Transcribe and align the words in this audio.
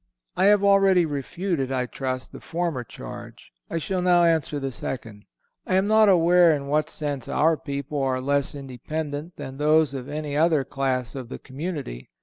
I 0.35 0.45
have 0.45 0.63
already 0.63 1.05
refuted, 1.05 1.71
I 1.71 1.85
trust, 1.85 2.31
the 2.31 2.39
former 2.39 2.83
charge. 2.83 3.51
I 3.69 3.77
shall 3.77 4.01
now 4.01 4.23
answer 4.23 4.59
the 4.59 4.71
second. 4.71 5.25
I 5.67 5.75
am 5.75 5.85
not 5.85 6.09
aware 6.09 6.55
in 6.55 6.65
what 6.65 6.89
sense 6.89 7.27
our 7.27 7.55
people 7.55 8.01
are 8.01 8.19
less 8.19 8.55
independent 8.55 9.35
than 9.35 9.57
those 9.57 9.93
of 9.93 10.09
any 10.09 10.35
other 10.35 10.63
class 10.63 11.13
of 11.13 11.29
the 11.29 11.37
community. 11.37 12.09